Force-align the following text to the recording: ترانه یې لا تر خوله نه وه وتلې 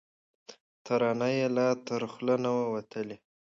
ترانه 0.85 1.27
یې 1.37 1.47
لا 1.57 1.67
تر 1.87 2.01
خوله 2.11 2.35
نه 2.43 2.49
وه 2.55 2.65
وتلې 2.73 3.17